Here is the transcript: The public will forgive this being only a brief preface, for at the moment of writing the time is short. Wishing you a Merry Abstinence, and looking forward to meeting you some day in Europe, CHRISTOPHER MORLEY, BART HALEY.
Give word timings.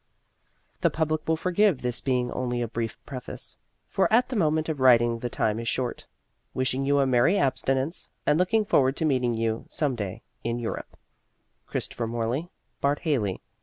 The 0.79 0.89
public 0.89 1.27
will 1.27 1.37
forgive 1.37 1.83
this 1.83 2.01
being 2.01 2.31
only 2.31 2.59
a 2.59 2.67
brief 2.67 2.97
preface, 3.05 3.55
for 3.87 4.11
at 4.11 4.29
the 4.29 4.35
moment 4.35 4.67
of 4.67 4.79
writing 4.79 5.19
the 5.19 5.29
time 5.29 5.59
is 5.59 5.67
short. 5.67 6.07
Wishing 6.55 6.85
you 6.85 6.97
a 6.97 7.05
Merry 7.05 7.37
Abstinence, 7.37 8.09
and 8.25 8.39
looking 8.39 8.65
forward 8.65 8.95
to 8.97 9.05
meeting 9.05 9.35
you 9.35 9.65
some 9.69 9.95
day 9.95 10.23
in 10.43 10.57
Europe, 10.57 10.97
CHRISTOPHER 11.67 12.07
MORLEY, 12.07 12.49
BART 12.81 13.01
HALEY. 13.01 13.41